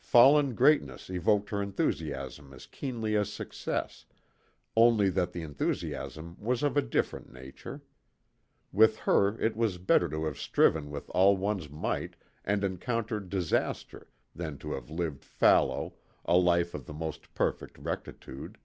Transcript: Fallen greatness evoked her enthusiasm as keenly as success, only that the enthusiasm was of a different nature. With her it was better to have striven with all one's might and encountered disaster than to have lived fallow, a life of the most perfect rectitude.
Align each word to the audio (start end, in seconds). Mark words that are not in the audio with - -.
Fallen 0.00 0.54
greatness 0.54 1.10
evoked 1.10 1.50
her 1.50 1.60
enthusiasm 1.60 2.54
as 2.54 2.64
keenly 2.64 3.14
as 3.18 3.30
success, 3.30 4.06
only 4.74 5.10
that 5.10 5.32
the 5.32 5.42
enthusiasm 5.42 6.38
was 6.40 6.62
of 6.62 6.74
a 6.74 6.80
different 6.80 7.30
nature. 7.30 7.82
With 8.72 9.00
her 9.00 9.38
it 9.38 9.54
was 9.56 9.76
better 9.76 10.08
to 10.08 10.24
have 10.24 10.38
striven 10.38 10.90
with 10.90 11.10
all 11.10 11.36
one's 11.36 11.68
might 11.68 12.16
and 12.46 12.64
encountered 12.64 13.28
disaster 13.28 14.08
than 14.34 14.56
to 14.56 14.72
have 14.72 14.88
lived 14.88 15.22
fallow, 15.22 15.96
a 16.24 16.38
life 16.38 16.72
of 16.72 16.86
the 16.86 16.94
most 16.94 17.34
perfect 17.34 17.76
rectitude. 17.76 18.56